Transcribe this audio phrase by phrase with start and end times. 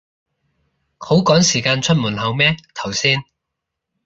[0.97, 3.23] 好趕時間出門口咩頭先